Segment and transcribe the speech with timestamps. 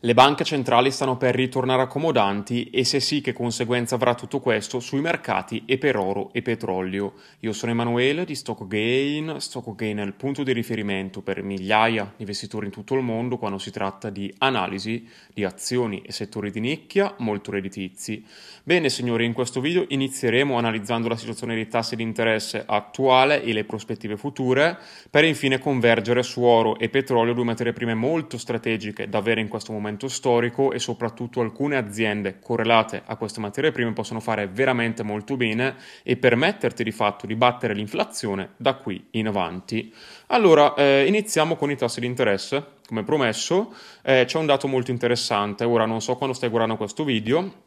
[0.00, 4.78] Le banche centrali stanno per ritornare accomodanti e se sì che conseguenza avrà tutto questo
[4.78, 7.14] sui mercati e per oro e petrolio.
[7.40, 9.36] Io sono Emanuele di StockGain.
[9.38, 13.56] StockGain è il punto di riferimento per migliaia di investitori in tutto il mondo quando
[13.56, 18.22] si tratta di analisi di azioni e settori di nicchia molto redditizi.
[18.64, 23.54] Bene signori, in questo video inizieremo analizzando la situazione dei tassi di interesse attuale e
[23.54, 24.76] le prospettive future
[25.08, 29.48] per infine convergere su oro e petrolio, due materie prime molto strategiche da avere in
[29.48, 34.48] questo momento momento storico e soprattutto alcune aziende correlate a queste materie prime possono fare
[34.48, 39.92] veramente molto bene e permetterti di fatto di battere l'inflazione da qui in avanti.
[40.28, 42.74] Allora, eh, iniziamo con i tassi di interesse.
[42.86, 45.64] Come promesso, eh, c'è un dato molto interessante.
[45.64, 47.64] Ora non so quando stai guardando questo video,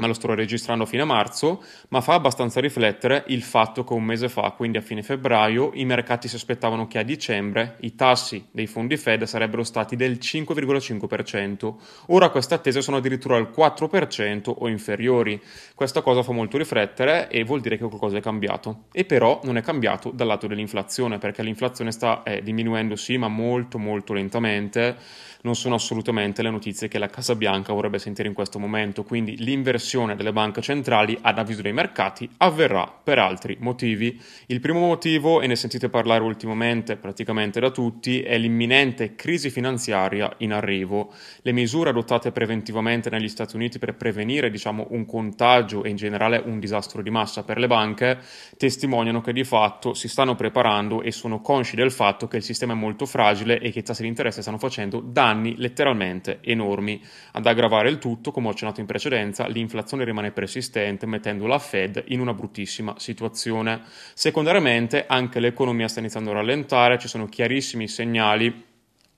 [0.00, 4.02] ma lo sto registrando a fine marzo, ma fa abbastanza riflettere il fatto che un
[4.02, 8.46] mese fa, quindi a fine febbraio, i mercati si aspettavano che a dicembre i tassi
[8.50, 11.74] dei fondi Fed sarebbero stati del 5,5%.
[12.06, 15.40] Ora queste attese sono addirittura al 4% o inferiori.
[15.74, 18.84] Questa cosa fa molto riflettere e vuol dire che qualcosa è cambiato.
[18.92, 23.28] E però non è cambiato dal lato dell'inflazione, perché l'inflazione sta eh, diminuendo sì, ma
[23.28, 24.96] molto molto lentamente.
[25.42, 29.38] Non sono assolutamente le notizie che la Casa Bianca vorrebbe sentire in questo momento, quindi
[29.38, 34.20] l'inversione delle banche centrali ad avviso dei mercati avverrà per altri motivi.
[34.48, 40.30] Il primo motivo, e ne sentite parlare ultimamente praticamente da tutti, è l'imminente crisi finanziaria
[40.38, 41.10] in arrivo.
[41.40, 46.42] Le misure adottate preventivamente negli Stati Uniti per prevenire diciamo, un contagio e in generale
[46.44, 48.18] un disastro di massa per le banche
[48.58, 52.74] testimoniano che di fatto si stanno preparando e sono consci del fatto che il sistema
[52.74, 57.02] è molto fragile e che i tassi di interesse stanno facendo danni letteralmente enormi.
[57.32, 62.04] Ad aggravare il tutto, come ho accennato in precedenza, l'inflazione rimane persistente, mettendo la Fed
[62.08, 63.82] in una bruttissima situazione.
[64.14, 68.68] Secondariamente, anche l'economia sta iniziando a rallentare, ci sono chiarissimi segnali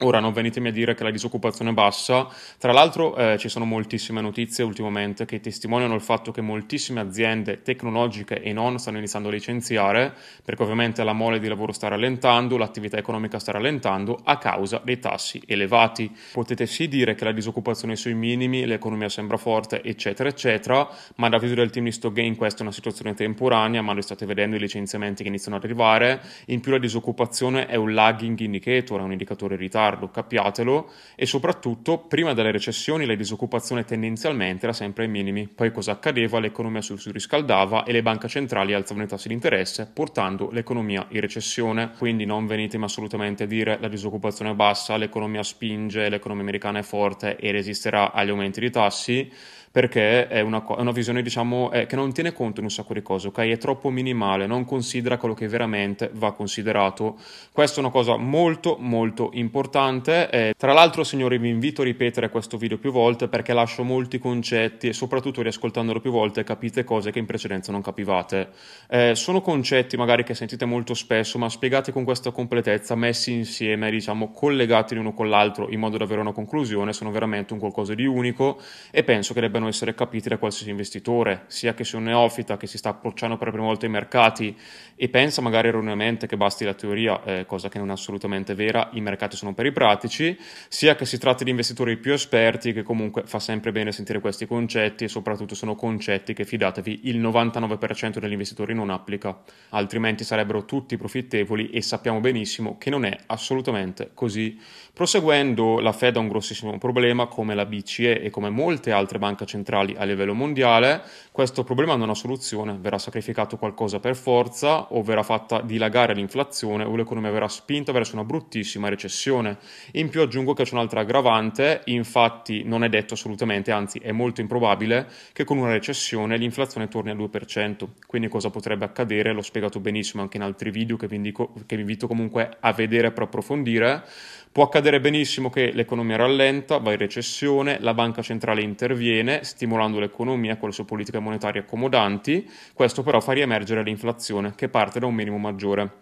[0.05, 3.65] Ora non venitemi a dire che la disoccupazione è bassa, tra l'altro eh, ci sono
[3.65, 9.29] moltissime notizie ultimamente che testimoniano il fatto che moltissime aziende tecnologiche e non stanno iniziando
[9.29, 10.13] a licenziare,
[10.45, 14.99] perché ovviamente la mole di lavoro sta rallentando, l'attività economica sta rallentando a causa dei
[14.99, 16.13] tassi elevati.
[16.33, 21.29] Potete sì dire che la disoccupazione è sui minimi, l'economia sembra forte, eccetera, eccetera, ma
[21.29, 24.57] da avviso del team di Stockgain questa è una situazione temporanea, ma lo state vedendo
[24.57, 29.03] i licenziamenti che iniziano ad arrivare, in più la disoccupazione è un lagging indicator, è
[29.05, 34.73] un indicatore in ritardo miliardo, capiatelo, e soprattutto prima delle recessioni la disoccupazione tendenzialmente era
[34.73, 35.49] sempre ai minimi.
[35.49, 36.39] Poi cosa accadeva?
[36.39, 41.21] L'economia si riscaldava e le banche centrali alzavano i tassi di interesse, portando l'economia in
[41.21, 41.93] recessione.
[41.97, 46.83] Quindi non venitemi assolutamente a dire la disoccupazione è bassa, l'economia spinge, l'economia americana è
[46.83, 49.31] forte e resisterà agli aumenti di tassi
[49.73, 52.93] perché è una, è una visione diciamo, è, che non tiene conto di un sacco
[52.93, 53.39] di cose, ok?
[53.39, 57.17] È troppo minimale, non considera quello che veramente va considerato.
[57.51, 60.29] Questa è una cosa molto molto importante.
[60.29, 64.19] Eh, tra l'altro, signori, vi invito a ripetere questo video più volte perché lascio molti
[64.19, 68.51] concetti e soprattutto riascoltandolo più volte capite cose che in precedenza non capivate.
[68.91, 73.91] Eh, sono concetti magari che sentite molto spesso, ma spiegati con questa completezza, messi insieme,
[73.91, 77.95] diciamo, collegati l'uno con l'altro in modo da avere una conclusione, sono veramente un qualcosa
[77.95, 78.61] di unico
[78.91, 82.57] e penso che debbano debbano essere capiti da qualsiasi investitore, sia che sia un neofita
[82.57, 84.57] che si sta approcciando per la prima volta ai mercati
[84.97, 88.91] e pensa magari erroneamente che basti la teoria, eh, cosa che non è assolutamente vera,
[88.93, 90.37] i mercati sono per i pratici,
[90.69, 94.47] sia che si tratti di investitori più esperti, che comunque fa sempre bene sentire questi
[94.47, 99.41] concetti e soprattutto sono concetti che fidatevi il 99% degli investitori non applica,
[99.71, 104.59] altrimenti sarebbero tutti profittevoli e sappiamo benissimo che non è assolutamente così.
[104.93, 109.45] Proseguendo, la Fed ha un grossissimo problema come la BCE e come molte altre banche
[109.53, 115.03] centrali a livello mondiale, questo problema non ha soluzione, verrà sacrificato qualcosa per forza o
[115.03, 119.59] verrà fatta dilagare l'inflazione o l'economia verrà spinta verso una bruttissima recessione.
[119.93, 124.41] In più aggiungo che c'è un'altra aggravante, infatti non è detto assolutamente, anzi è molto
[124.41, 127.89] improbabile che con una recessione l'inflazione torni al 2%.
[128.07, 129.33] Quindi cosa potrebbe accadere?
[129.33, 132.73] L'ho spiegato benissimo anche in altri video che vi, indico, che vi invito comunque a
[132.73, 134.05] vedere per approfondire.
[134.53, 140.59] Può accadere benissimo che l'economia rallenta, va in recessione, la banca centrale interviene, stimolando l'economia
[140.59, 145.15] con le sue politiche monetarie accomodanti, questo però fa riemergere l'inflazione, che parte da un
[145.15, 146.02] minimo maggiore.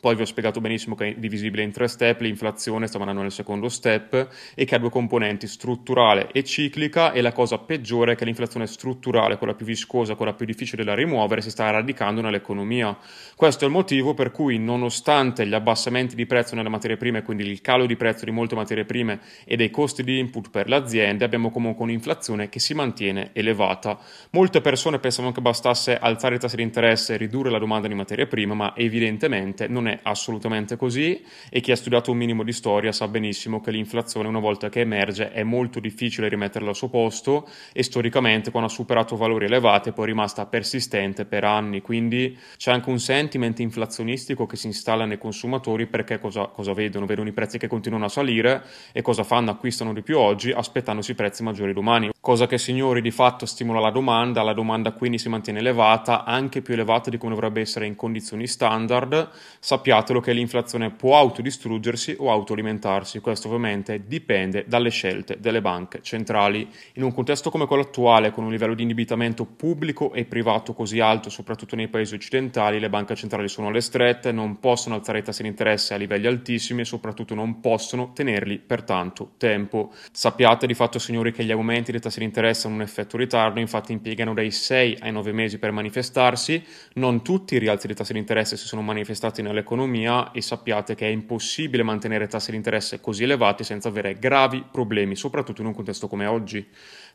[0.00, 3.32] Poi vi ho spiegato benissimo che è divisibile in tre step, l'inflazione stiamo andando nel
[3.32, 8.14] secondo step e che ha due componenti, strutturale e ciclica e la cosa peggiore è
[8.14, 12.96] che l'inflazione strutturale, quella più viscosa, quella più difficile da rimuovere, si sta radicando nell'economia.
[13.34, 17.44] Questo è il motivo per cui nonostante gli abbassamenti di prezzo nelle materie prime, quindi
[17.44, 20.76] il calo di prezzo di molte materie prime e dei costi di input per le
[20.76, 23.98] aziende, abbiamo comunque un'inflazione che si mantiene elevata.
[24.30, 27.94] Molte persone pensavano che bastasse alzare i tassi di interesse e ridurre la domanda di
[27.94, 32.42] materie prime, ma evidentemente non è è assolutamente così e chi ha studiato un minimo
[32.42, 36.76] di storia sa benissimo che l'inflazione una volta che emerge è molto difficile rimetterla al
[36.76, 41.80] suo posto e storicamente quando ha superato valori elevati è poi rimasta persistente per anni,
[41.80, 47.06] quindi c'è anche un sentiment inflazionistico che si installa nei consumatori perché cosa, cosa vedono?
[47.06, 49.50] Vedono i prezzi che continuano a salire e cosa fanno?
[49.50, 53.90] Acquistano di più oggi aspettandosi prezzi maggiori domani, cosa che signori di fatto stimola la
[53.90, 57.96] domanda, la domanda quindi si mantiene elevata, anche più elevata di come dovrebbe essere in
[57.96, 59.30] condizioni standard,
[59.78, 66.68] sappiatelo che l'inflazione può autodistruggersi o autoalimentarsi, questo ovviamente dipende dalle scelte delle banche centrali.
[66.94, 70.98] In un contesto come quello attuale, con un livello di indebitamento pubblico e privato così
[70.98, 75.22] alto, soprattutto nei paesi occidentali, le banche centrali sono alle strette, non possono alzare i
[75.22, 79.92] tassi di interesse a livelli altissimi e soprattutto non possono tenerli per tanto tempo.
[80.10, 83.60] Sappiate di fatto, signori, che gli aumenti dei tassi di interesse hanno un effetto ritardo,
[83.60, 86.64] infatti impiegano dai 6 ai 9 mesi per manifestarsi,
[86.94, 91.06] non tutti i rialzi dei tassi di interesse si sono manifestati nell'economia e sappiate che
[91.06, 95.74] è impossibile mantenere tassi di interesse così elevati senza avere gravi problemi, soprattutto in un
[95.74, 96.66] contesto come oggi.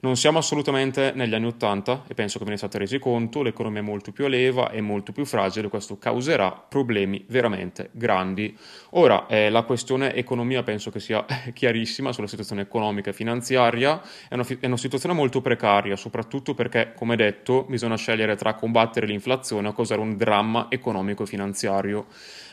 [0.04, 3.80] Non siamo assolutamente negli anni Ottanta e penso che ve ne siate resi conto, l'economia
[3.80, 8.54] è molto più a leva, è molto più fragile, questo causerà problemi veramente grandi.
[8.92, 11.24] Ora, eh, la questione economia penso che sia
[11.54, 16.92] chiarissima sulla situazione economica e finanziaria, è una, è una situazione molto precaria, soprattutto perché,
[16.98, 22.08] come detto, bisogna scegliere tra combattere l'inflazione o causare un dramma economico e finanziario.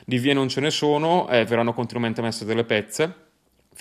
[0.06, 3.28] Di vie non ce ne sono, eh, verranno continuamente messe delle pezze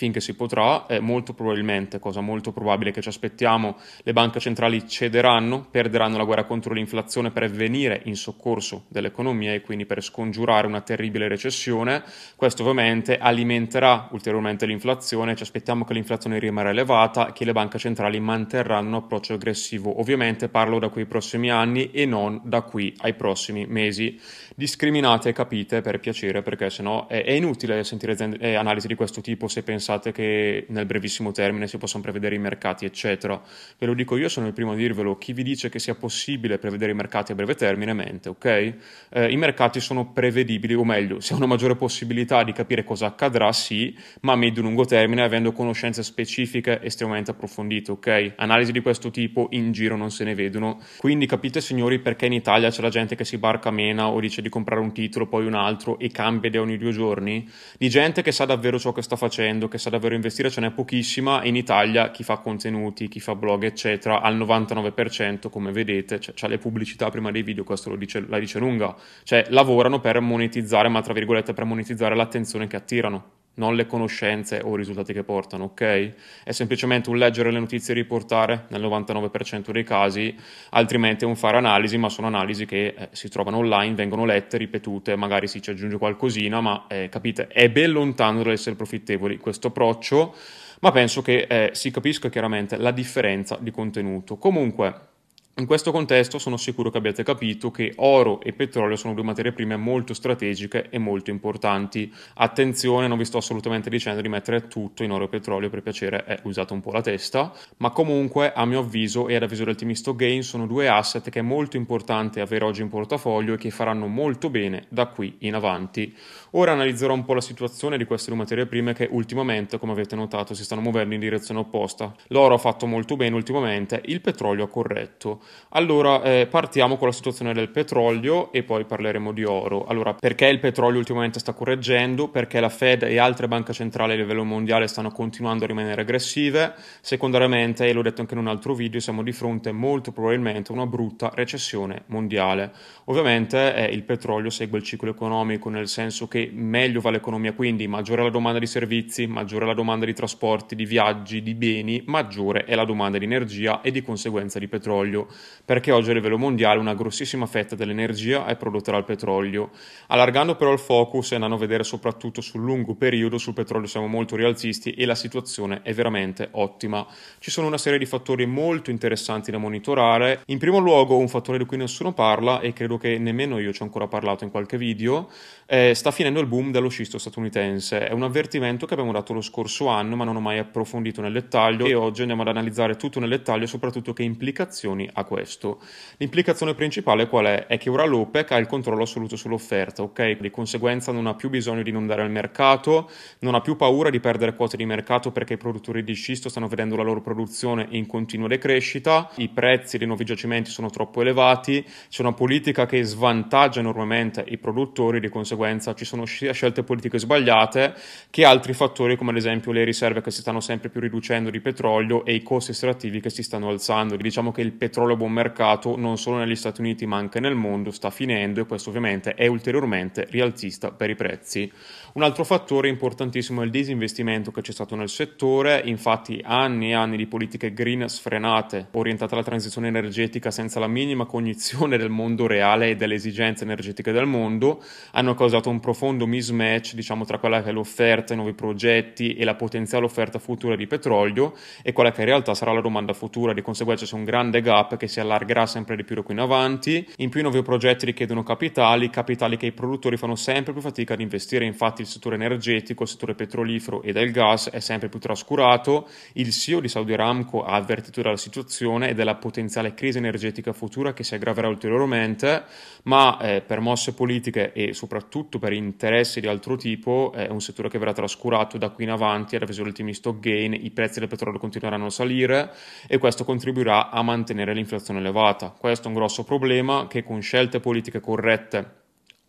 [0.00, 4.88] finché si potrà, eh, molto probabilmente, cosa molto probabile che ci aspettiamo, le banche centrali
[4.88, 10.66] cederanno, perderanno la guerra contro l'inflazione per venire in soccorso dell'economia e quindi per scongiurare
[10.66, 12.02] una terribile recessione.
[12.34, 17.76] Questo ovviamente alimenterà ulteriormente l'inflazione, ci aspettiamo che l'inflazione rimarrà elevata e che le banche
[17.76, 20.00] centrali manterranno un approccio aggressivo.
[20.00, 24.18] Ovviamente parlo da quei prossimi anni e non da qui ai prossimi mesi.
[24.56, 29.20] Discriminate e capite per piacere perché sennò è, è inutile sentire eh, analisi di questo
[29.20, 33.40] tipo se pensate pensate che nel brevissimo termine si possano prevedere i mercati, eccetera.
[33.76, 36.58] Ve lo dico io, sono il primo a dirvelo, chi vi dice che sia possibile
[36.58, 38.44] prevedere i mercati a breve termine mente, ok?
[38.44, 43.06] Eh, I mercati sono prevedibili, o meglio, si ha una maggiore possibilità di capire cosa
[43.06, 48.32] accadrà, sì, ma a medio-lungo termine avendo conoscenze specifiche estremamente approfondite, ok?
[48.36, 50.80] Analisi di questo tipo in giro non se ne vedono.
[50.98, 54.40] Quindi capite signori perché in Italia c'è la gente che si barca mena o dice
[54.40, 57.48] di comprare un titolo, poi un altro e cambia idea ogni due giorni?
[57.76, 60.70] Di gente che sa davvero ciò che sta facendo, che sa davvero investire ce n'è
[60.70, 61.42] pochissima.
[61.44, 66.46] In Italia chi fa contenuti, chi fa blog eccetera al 99% come vedete cioè, c'ha
[66.48, 68.94] le pubblicità prima dei video questo dice, la dice lunga.
[69.22, 74.62] Cioè lavorano per monetizzare ma tra virgolette per monetizzare l'attenzione che attirano non le conoscenze
[74.64, 76.12] o i risultati che portano, ok?
[76.42, 80.34] È semplicemente un leggere le notizie e riportare nel 99% dei casi,
[80.70, 84.56] altrimenti è un fare analisi, ma sono analisi che eh, si trovano online, vengono lette,
[84.56, 89.68] ripetute, magari si ci aggiunge qualcosina, ma eh, capite, è ben lontano dall'essere profittevoli questo
[89.68, 90.34] approccio,
[90.80, 94.38] ma penso che eh, si capisca chiaramente la differenza di contenuto.
[94.38, 95.08] Comunque,
[95.56, 99.52] in questo contesto sono sicuro che abbiate capito che oro e petrolio sono due materie
[99.52, 102.10] prime molto strategiche e molto importanti.
[102.36, 106.24] Attenzione, non vi sto assolutamente dicendo di mettere tutto in oro e petrolio, per piacere
[106.24, 109.74] è usate un po' la testa, ma comunque a mio avviso e ad avviso del
[109.74, 113.70] Timisto Gain sono due asset che è molto importante avere oggi in portafoglio e che
[113.70, 116.16] faranno molto bene da qui in avanti.
[116.52, 120.16] Ora analizzerò un po' la situazione di queste due materie prime che ultimamente, come avete
[120.16, 122.14] notato, si stanno muovendo in direzione opposta.
[122.28, 125.39] L'oro ha fatto molto bene ultimamente, il petrolio ha corretto.
[125.70, 129.84] Allora, eh, partiamo con la situazione del petrolio e poi parleremo di oro.
[129.86, 132.28] Allora, perché il petrolio ultimamente sta correggendo?
[132.28, 136.74] Perché la Fed e altre banche centrali a livello mondiale stanno continuando a rimanere aggressive.
[137.00, 140.74] Secondariamente, e l'ho detto anche in un altro video, siamo di fronte molto probabilmente a
[140.74, 142.72] una brutta recessione mondiale.
[143.04, 147.86] Ovviamente eh, il petrolio segue il ciclo economico nel senso che meglio va l'economia, quindi
[147.86, 152.64] maggiore la domanda di servizi, maggiore la domanda di trasporti, di viaggi, di beni, maggiore
[152.64, 155.28] è la domanda di energia e di conseguenza di petrolio,
[155.64, 159.70] perché oggi a livello mondiale una grossissima fetta dell'energia è prodotta dal petrolio.
[160.08, 164.06] Allargando però il focus e andando a vedere soprattutto sul lungo periodo, sul petrolio siamo
[164.06, 167.06] molto rialzisti e la situazione è veramente ottima.
[167.38, 170.42] Ci sono una serie di fattori molto interessanti da monitorare.
[170.46, 173.82] In primo luogo un fattore di cui nessuno parla e credo che nemmeno io ci
[173.82, 175.30] ho ancora parlato in qualche video,
[175.66, 178.08] eh, sta finendo il boom dello scisto statunitense.
[178.08, 181.32] È un avvertimento che abbiamo dato lo scorso anno, ma non ho mai approfondito nel
[181.32, 185.80] dettaglio e oggi andiamo ad analizzare tutto nel dettaglio soprattutto che implicazioni a questo?
[186.16, 187.66] L'implicazione principale qual è?
[187.66, 190.38] È che ora l'OPEC ha il controllo assoluto sull'offerta, ok?
[190.40, 193.10] Di conseguenza non ha più bisogno di inondare il mercato,
[193.40, 196.68] non ha più paura di perdere quote di mercato perché i produttori di scisto stanno
[196.68, 201.84] vedendo la loro produzione in continua decrescita, i prezzi dei nuovi giacimenti sono troppo elevati,
[202.08, 207.18] c'è una politica che svantaggia enormemente i produttori, di conseguenza ci sono sia scelte politiche
[207.18, 207.94] sbagliate
[208.30, 211.60] che altri fattori come ad esempio le riserve che si stanno sempre più riducendo di
[211.60, 214.16] petrolio e i costi estrattivi che si stanno alzando.
[214.16, 217.54] Diciamo che il petrolio a buon mercato non solo negli Stati Uniti ma anche nel
[217.54, 221.70] mondo sta finendo e questo ovviamente è ulteriormente rialzista per i prezzi.
[222.12, 226.94] Un altro fattore importantissimo è il disinvestimento che c'è stato nel settore, infatti anni e
[226.94, 232.46] anni di politiche green sfrenate orientate alla transizione energetica senza la minima cognizione del mondo
[232.46, 237.62] reale e delle esigenze energetiche del mondo hanno causato un profondo mismatch diciamo, tra quella
[237.62, 242.10] che è l'offerta, i nuovi progetti e la potenziale offerta futura di petrolio e quella
[242.12, 245.18] che in realtà sarà la domanda futura, di conseguenza c'è un grande gap che si
[245.18, 247.08] allargherà sempre di più da qui in avanti.
[247.16, 251.14] In più i nuovi progetti richiedono capitali, capitali che i produttori fanno sempre più fatica
[251.14, 255.18] ad investire, infatti il settore energetico, il settore petrolifero e del gas è sempre più
[255.18, 256.06] trascurato.
[256.34, 261.14] Il CEO di Saudi Aramco ha avvertito della situazione e della potenziale crisi energetica futura
[261.14, 262.64] che si aggraverà ulteriormente,
[263.04, 267.88] ma eh, per mosse politiche e soprattutto per interessi di altro tipo è un settore
[267.88, 271.28] che verrà trascurato da qui in avanti, ad avviso ultimi stock gain, i prezzi del
[271.28, 272.70] petrolio continueranno a salire
[273.06, 275.74] e questo contribuirà a mantenere l'inflazione elevata.
[275.76, 278.98] Questo è un grosso problema che con scelte politiche corrette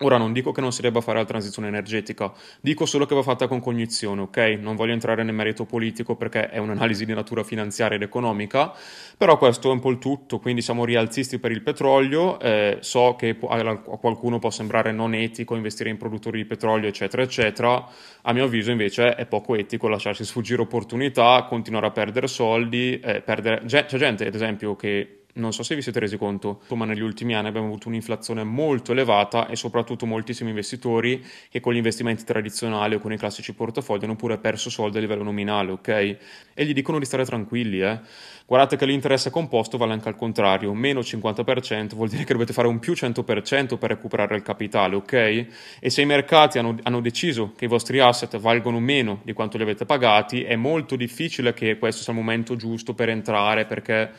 [0.02, 3.22] Ora non dico che non si debba fare la transizione energetica, dico solo che va
[3.22, 4.36] fatta con cognizione, ok?
[4.60, 8.72] Non voglio entrare nel merito politico perché è un'analisi di natura finanziaria ed economica,
[9.16, 13.14] però questo è un po' il tutto, quindi siamo rialzisti per il petrolio, eh, so
[13.16, 17.86] che a qualcuno può sembrare non etico investire in produttori di petrolio, eccetera, eccetera,
[18.22, 23.20] a mio avviso invece è poco etico lasciarsi sfuggire opportunità, continuare a perdere soldi, eh,
[23.20, 23.62] perdere...
[23.66, 27.34] c'è gente ad esempio che non so se vi siete resi conto, ma negli ultimi
[27.34, 32.96] anni abbiamo avuto un'inflazione molto elevata e soprattutto moltissimi investitori che con gli investimenti tradizionali
[32.96, 35.88] o con i classici portafogli hanno pure perso soldi a livello nominale, ok?
[35.88, 38.00] E gli dicono di stare tranquilli, eh?
[38.44, 42.68] Guardate che l'interesse composto vale anche al contrario, meno 50% vuol dire che dovete fare
[42.68, 45.12] un più 100% per recuperare il capitale, ok?
[45.80, 49.56] E se i mercati hanno, hanno deciso che i vostri asset valgono meno di quanto
[49.56, 54.10] li avete pagati, è molto difficile che questo sia il momento giusto per entrare perché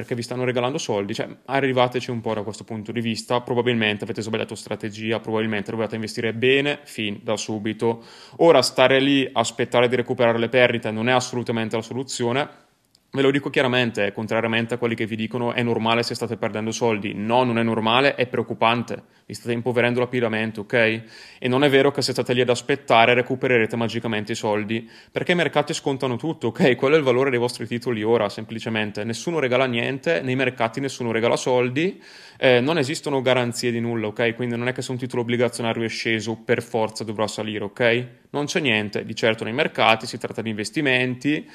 [0.00, 4.04] perché vi stanno regalando soldi, cioè arrivateci un po' da questo punto di vista, probabilmente
[4.04, 8.02] avete sbagliato strategia, probabilmente dovete investire bene fin da subito.
[8.36, 12.48] Ora stare lì, aspettare di recuperare le perdite non è assolutamente la soluzione,
[13.12, 16.70] Ve lo dico chiaramente, contrariamente a quelli che vi dicono è normale se state perdendo
[16.70, 17.12] soldi.
[17.12, 19.02] No, non è normale, è preoccupante.
[19.26, 21.02] Vi state impoverendo rapidamente, ok?
[21.40, 25.32] E non è vero che se state lì ad aspettare recupererete magicamente i soldi, perché
[25.32, 26.76] i mercati scontano tutto, ok?
[26.76, 29.02] Quello è il valore dei vostri titoli ora, semplicemente.
[29.02, 32.00] Nessuno regala niente, nei mercati nessuno regala soldi,
[32.38, 34.36] eh, non esistono garanzie di nulla, ok?
[34.36, 38.06] Quindi non è che se un titolo obbligazionario è sceso per forza dovrà salire, ok?
[38.30, 41.48] Non c'è niente, di certo nei mercati si tratta di investimenti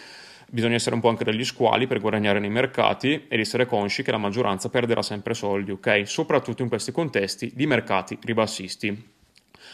[0.49, 4.11] Bisogna essere un po' anche degli squali per guadagnare nei mercati ed essere consci che
[4.11, 6.03] la maggioranza perderà sempre soldi, ok?
[6.05, 9.13] Soprattutto in questi contesti di mercati ribassisti.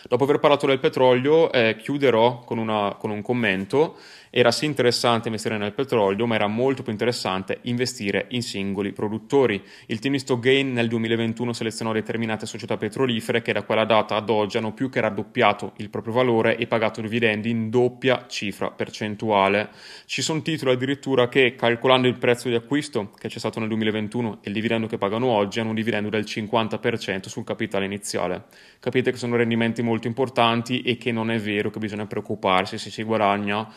[0.08, 3.98] Dopo aver parlato del petrolio, eh, chiuderò con, una, con un commento
[4.34, 9.62] era sì interessante investire nel petrolio, ma era molto più interessante investire in singoli produttori.
[9.88, 14.30] Il team di Stockgain nel 2021 selezionò determinate società petrolifere che da quella data ad
[14.30, 19.70] oggi hanno più che raddoppiato il proprio valore e pagato dividendi in doppia cifra percentuale.
[20.06, 24.40] Ci sono titoli addirittura che, calcolando il prezzo di acquisto che c'è stato nel 2021
[24.44, 28.46] e il dividendo che pagano oggi, hanno un dividendo del 50% sul capitale iniziale.
[28.80, 32.90] Capite che sono rendimenti molto importanti e che non è vero che bisogna preoccuparsi se
[32.90, 33.68] si guadagna.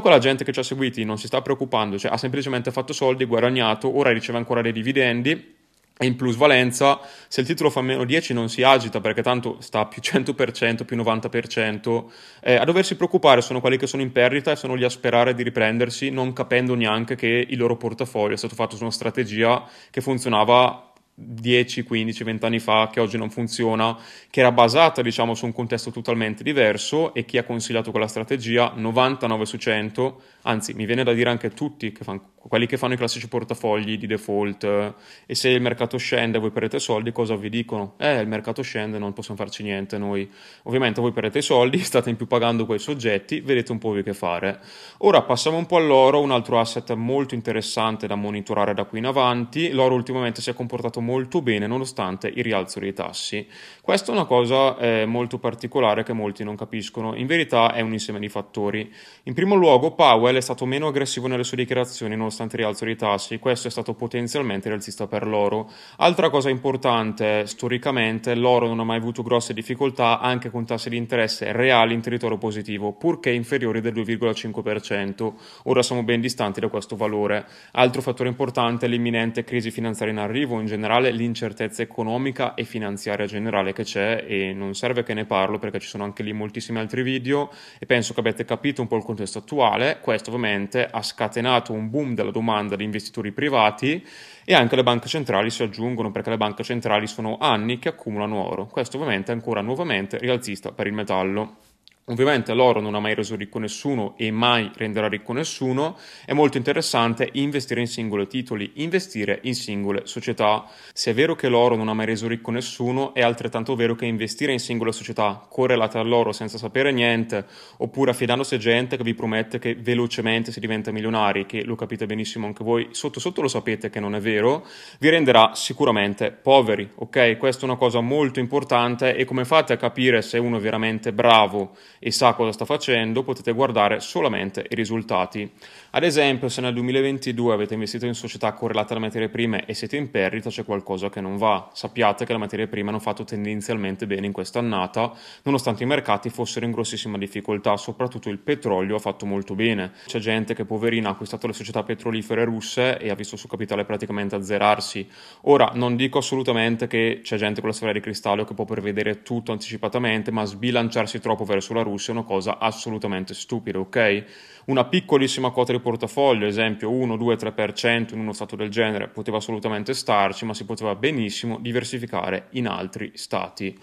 [0.00, 2.94] Tutta quella gente che ci ha seguiti non si sta preoccupando, cioè ha semplicemente fatto
[2.94, 5.56] soldi, guadagnato, ora riceve ancora dei dividendi
[5.98, 9.84] e in plusvalenza, se il titolo fa meno 10 non si agita perché tanto sta
[9.84, 12.04] più 100%, più 90%,
[12.40, 15.34] eh, a doversi preoccupare sono quelli che sono in perdita e sono lì a sperare
[15.34, 19.68] di riprendersi non capendo neanche che il loro portafoglio è stato fatto su una strategia
[19.90, 20.89] che funzionava
[21.22, 23.96] 10, 15, 20 anni fa che oggi non funziona,
[24.30, 28.72] che era basata diciamo su un contesto totalmente diverso e chi ha consigliato quella strategia
[28.74, 32.94] 99 su 100, anzi mi viene da dire anche tutti che fanno quelli che fanno
[32.94, 34.94] i classici portafogli di default
[35.26, 37.94] e se il mercato scende voi perdete soldi, cosa vi dicono?
[37.98, 40.28] Eh, il mercato scende, non possiamo farci niente noi.
[40.62, 44.02] Ovviamente voi perdete i soldi, state in più pagando quei soggetti, vedete un po' voi
[44.02, 44.58] che fare.
[44.98, 49.06] Ora passiamo un po' all'oro, un altro asset molto interessante da monitorare da qui in
[49.06, 49.70] avanti.
[49.70, 51.09] L'oro ultimamente si è comportato molto
[51.42, 53.46] bene nonostante il rialzo dei tassi.
[53.80, 57.16] Questa è una cosa eh, molto particolare che molti non capiscono.
[57.16, 58.92] In verità è un insieme di fattori.
[59.24, 62.96] In primo luogo, Powell è stato meno aggressivo nelle sue dichiarazioni nonostante il rialzo dei
[62.96, 63.38] tassi.
[63.38, 65.70] Questo è stato potenzialmente rialzista per l'oro.
[65.96, 70.96] Altra cosa importante, storicamente, l'oro non ha mai avuto grosse difficoltà anche con tassi di
[70.96, 75.32] interesse reali in territorio positivo, purché inferiori del 2,5%.
[75.64, 77.46] Ora siamo ben distanti da questo valore.
[77.72, 83.26] Altro fattore importante è l'imminente crisi finanziaria in arrivo, in generale l'incertezza economica e finanziaria
[83.26, 86.78] generale che c'è e non serve che ne parlo perché ci sono anche lì moltissimi
[86.78, 90.00] altri video e penso che abbiate capito un po' il contesto attuale.
[90.00, 94.04] Questo ovviamente ha scatenato un boom della domanda di investitori privati
[94.44, 98.44] e anche le banche centrali si aggiungono perché le banche centrali sono anni che accumulano
[98.44, 98.66] oro.
[98.66, 101.69] Questo ovviamente è ancora nuovamente rialzista per il metallo.
[102.06, 106.56] Ovviamente l'oro non ha mai reso ricco nessuno e mai renderà ricco nessuno, è molto
[106.56, 110.66] interessante investire in singoli titoli, investire in singole società.
[110.92, 114.06] Se è vero che l'oro non ha mai reso ricco nessuno, è altrettanto vero che
[114.06, 119.14] investire in singole società correlate all'oro senza sapere niente, oppure affidandosi a gente che vi
[119.14, 123.48] promette che velocemente si diventa milionari, che lo capite benissimo anche voi, sotto sotto lo
[123.48, 124.66] sapete che non è vero,
[124.98, 127.36] vi renderà sicuramente poveri, ok?
[127.36, 131.12] Questa è una cosa molto importante e come fate a capire se uno è veramente
[131.12, 135.48] bravo e sa cosa sta facendo, potete guardare solamente i risultati.
[135.90, 139.98] Ad esempio, se nel 2022 avete investito in società correlate alle materie prime e siete
[139.98, 141.68] in perdita, c'è qualcosa che non va.
[141.74, 146.64] Sappiate che le materie prime hanno fatto tendenzialmente bene in quest'annata, nonostante i mercati fossero
[146.64, 149.92] in grossissima difficoltà, soprattutto il petrolio ha fatto molto bene.
[150.06, 153.50] C'è gente che poverina ha acquistato le società petrolifere russe e ha visto il suo
[153.50, 155.06] capitale praticamente azzerarsi.
[155.42, 159.22] Ora, non dico assolutamente che c'è gente con la sfera di cristallo che può prevedere
[159.22, 164.24] tutto anticipatamente, ma sbilanciarsi troppo verso la Russia è una cosa assolutamente stupida, ok?
[164.66, 169.38] Una piccolissima quota di portafoglio, esempio 1, 2, 3% in uno stato del genere, poteva
[169.38, 173.78] assolutamente starci, ma si poteva benissimo diversificare in altri stati.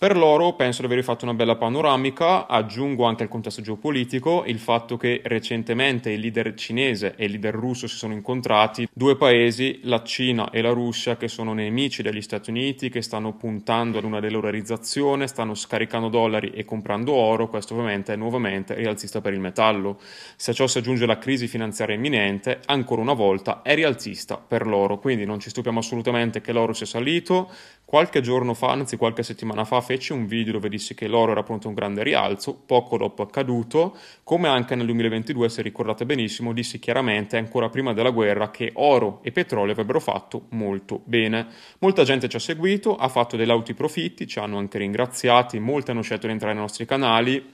[0.00, 4.58] Per loro penso di aver fatto una bella panoramica, aggiungo anche il contesto geopolitico, il
[4.58, 9.80] fatto che recentemente il leader cinese e il leader russo si sono incontrati, due paesi,
[9.82, 14.04] la Cina e la Russia, che sono nemici degli Stati Uniti, che stanno puntando ad
[14.04, 19.40] una dedollarizzazione, stanno scaricando dollari e comprando oro, questo ovviamente è nuovamente rialzista per il
[19.40, 20.00] metallo.
[20.34, 24.66] Se a ciò si aggiunge la crisi finanziaria imminente, ancora una volta è rialzista per
[24.66, 27.50] l'oro, quindi non ci stupiamo assolutamente che l'oro sia salito,
[27.90, 31.42] Qualche giorno fa, anzi qualche settimana fa, feci un video dove dissi che l'oro era
[31.42, 36.52] pronto a un grande rialzo, poco dopo accaduto, come anche nel 2022, se ricordate benissimo,
[36.52, 41.48] dissi chiaramente ancora prima della guerra che oro e petrolio avrebbero fatto molto bene.
[41.80, 45.90] Molta gente ci ha seguito, ha fatto dei lauti profitti, ci hanno anche ringraziati, molti
[45.90, 47.44] hanno scelto di entrare nei nostri canali,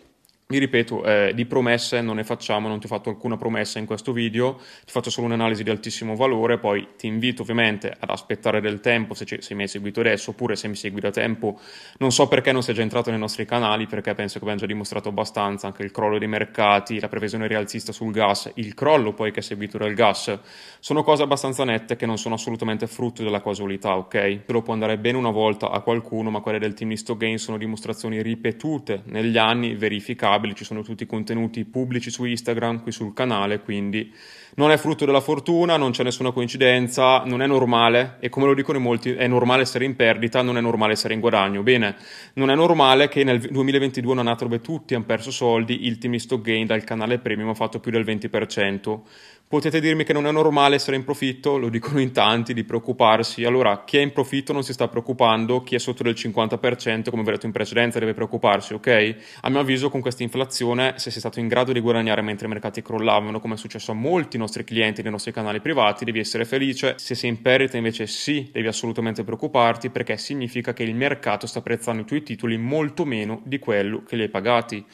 [0.49, 3.85] vi ripeto, eh, di promesse non ne facciamo, non ti ho fatto alcuna promessa in
[3.85, 4.55] questo video,
[4.85, 9.13] ti faccio solo un'analisi di altissimo valore, poi ti invito ovviamente ad aspettare del tempo
[9.15, 11.59] se, se mi hai seguito adesso oppure se mi segui da tempo.
[11.99, 14.67] Non so perché non sei già entrato nei nostri canali, perché penso che abbiamo già
[14.67, 19.33] dimostrato abbastanza anche il crollo dei mercati, la previsione rialzista sul gas, il crollo poi
[19.33, 20.39] che è seguito dal gas.
[20.79, 24.43] Sono cose abbastanza nette che non sono assolutamente frutto della casualità, ok?
[24.47, 27.59] Lo può andare bene una volta a qualcuno, ma quelle del team Listo Gain sono
[27.59, 32.93] dimostrazioni ripetute negli anni, verificate stabili, ci sono tutti i contenuti pubblici su Instagram, qui
[32.93, 34.13] sul canale, quindi
[34.57, 38.55] non è frutto della fortuna, non c'è nessuna coincidenza, non è normale e come lo
[38.55, 41.63] dicono in molti è normale essere in perdita, non è normale essere in guadagno.
[41.63, 41.97] Bene,
[42.35, 46.17] non è normale che nel 2022 una nato dove tutti hanno perso soldi, il team
[46.17, 49.01] Stock Gain dal canale premium ha fatto più del 20%.
[49.49, 53.45] Potete dirmi che non è normale essere in profitto, lo dicono in tanti, di preoccuparsi.
[53.45, 57.23] Allora, chi è in profitto non si sta preoccupando, chi è sotto del 50%, come
[57.23, 59.17] vi ho detto in precedenza, deve preoccuparsi, ok?
[59.43, 62.49] A mio avviso, con questa inflazione, se sei stato in grado di guadagnare mentre i
[62.49, 66.45] mercati crollavano, come è successo a molti nostri clienti nei nostri canali privati, devi essere
[66.45, 66.95] felice.
[66.99, 71.61] Se sei in perdita, invece, sì, devi assolutamente preoccuparti, perché significa che il mercato sta
[71.61, 74.85] apprezzando i tuoi titoli molto meno di quello che li hai pagati.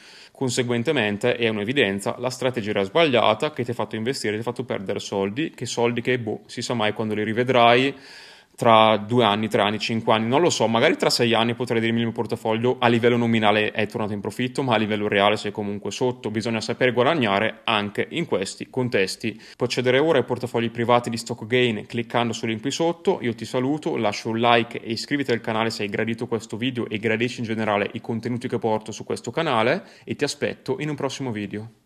[0.43, 4.65] Conseguentemente è un'evidenza, la strategia era sbagliata che ti ha fatto investire, ti ha fatto
[4.65, 7.95] perdere soldi, che soldi che boh, si sa mai quando li rivedrai
[8.55, 11.81] tra due anni, tre anni, cinque anni, non lo so, magari tra sei anni potrei
[11.81, 15.37] dirmi il mio portafoglio a livello nominale è tornato in profitto, ma a livello reale
[15.37, 19.33] sei comunque sotto, bisogna sapere guadagnare anche in questi contesti.
[19.33, 23.33] Puoi accedere ora ai portafogli privati di Stock Gain cliccando sul link qui sotto, io
[23.35, 26.99] ti saluto, lascio un like e iscriviti al canale se hai gradito questo video e
[26.99, 30.95] gradisci in generale i contenuti che porto su questo canale e ti aspetto in un
[30.95, 31.82] prossimo video.